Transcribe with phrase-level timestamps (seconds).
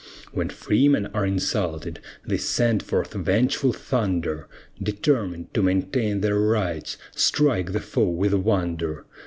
[0.31, 4.47] When freemen are insulted, they send forth vengeful thunder,
[4.81, 9.05] Determined to maintain their rights, strike the foe with wonder.